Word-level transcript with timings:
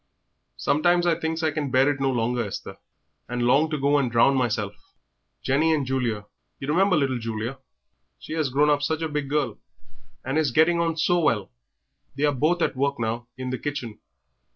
"Sometimes 0.57 1.05
I 1.05 1.13
thinks 1.13 1.43
I 1.43 1.51
can 1.51 1.69
bear 1.69 1.87
it 1.87 1.99
no 1.99 2.09
longer, 2.09 2.43
Esther, 2.43 2.77
and 3.29 3.43
long 3.43 3.69
to 3.69 3.77
go 3.77 3.99
and 3.99 4.11
drown 4.11 4.35
meself. 4.35 4.73
Jenny 5.43 5.75
and 5.75 5.85
Julia 5.85 6.25
you 6.59 6.67
remember 6.67 6.95
little 6.95 7.19
Julia; 7.19 7.59
she 8.17 8.33
'as 8.33 8.49
grown 8.49 8.71
up 8.71 8.81
such 8.81 9.03
a 9.03 9.07
big 9.07 9.29
girl, 9.29 9.59
and 10.25 10.39
is 10.39 10.49
getting 10.49 10.79
on 10.79 10.97
so 10.97 11.19
well 11.19 11.51
they 12.15 12.23
are 12.23 12.33
both 12.33 12.63
at 12.63 12.75
work 12.75 12.99
now 12.99 13.27
in 13.37 13.51
the 13.51 13.59
kitchen. 13.59 13.99